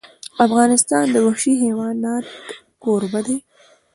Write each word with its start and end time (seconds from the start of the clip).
افغانستان 0.45 1.05
د 1.11 1.15
وحشي 1.27 1.53
حیوانات 1.63 2.25
کوربه 2.83 3.19
دی. 3.27 3.37